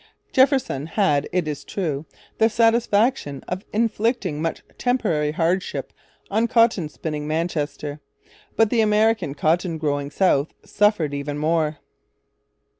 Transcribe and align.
Jefferson 0.33 0.87
had, 0.87 1.29
it 1.31 1.47
is 1.47 1.63
true, 1.63 2.07
the 2.39 2.49
satisfaction 2.49 3.43
of 3.47 3.63
inflicting 3.71 4.41
much 4.41 4.63
temporary 4.79 5.31
hardship 5.31 5.93
on 6.31 6.47
cotton 6.47 6.89
spinning 6.89 7.27
Manchester. 7.27 7.99
But 8.55 8.71
the 8.71 8.81
American 8.81 9.35
cotton 9.35 9.77
growing 9.77 10.09
South 10.09 10.55
suffered 10.65 11.13
even 11.13 11.37
more. 11.37 11.77